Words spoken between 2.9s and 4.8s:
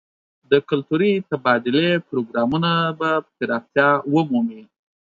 به پراختیا ومومي.